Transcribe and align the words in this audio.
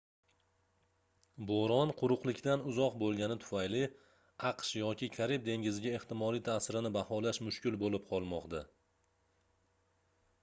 boʻron 1.49 1.91
quruqlikdan 1.97 2.63
uzoq 2.71 2.95
boʻlgani 3.03 3.35
tufayli 3.43 3.81
aqsh 4.51 4.71
yoki 4.79 5.09
karib 5.17 5.45
dengiziga 5.49 5.91
ehtimoliy 5.99 6.41
taʼsirini 6.47 6.93
baholash 6.97 7.41
mushkul 7.49 7.77
boʻlib 7.83 8.07
qolmoqda 8.15 8.63